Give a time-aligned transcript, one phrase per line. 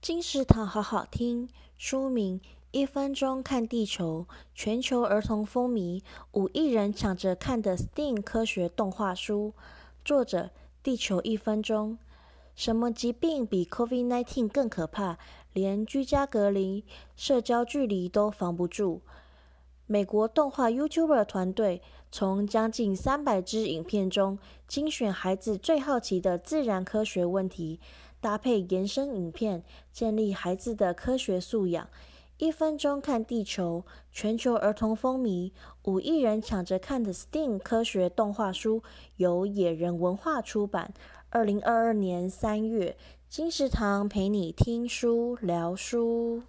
[0.00, 2.38] 金石堂好好听，书名
[2.70, 9.54] 《一分钟看地球》，全球儿童风靡，五亿人抢着看的 STEAM 科学动画书。
[10.04, 10.50] 作者：
[10.84, 11.98] 地球一分钟。
[12.54, 15.18] 什么疾病比 COVID-19 更可怕？
[15.52, 16.84] 连居家隔离、
[17.16, 19.02] 社交距离都防不住。
[19.86, 27.80] 美国动画 YouTuber 团队从将近三百支影片中精选孩子最好奇的自然科学问题。
[28.20, 29.62] 搭配延伸影片，
[29.92, 31.88] 建立孩子的科学素养。
[32.38, 35.50] 一分钟看地球，全球儿童风靡，
[35.84, 38.82] 五亿人抢着看的 STEAM 科学动画书，
[39.16, 40.94] 由野人文化出版。
[41.30, 42.96] 二零二二年三月，
[43.28, 46.42] 金石堂陪你听书聊书。